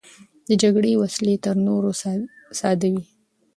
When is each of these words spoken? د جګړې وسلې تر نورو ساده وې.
د 0.47 0.49
جګړې 0.61 0.93
وسلې 1.01 1.35
تر 1.43 1.55
نورو 1.67 1.89
ساده 2.59 2.87
وې. 2.93 3.03